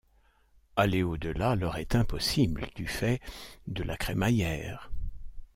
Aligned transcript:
Aller 0.77 1.03
au-delà 1.03 1.53
leur 1.55 1.77
est 1.77 1.93
impossible 1.93 2.65
du 2.75 2.87
fait 2.87 3.21
de 3.67 3.83
la 3.83 3.97
crémaillère. 3.97 4.89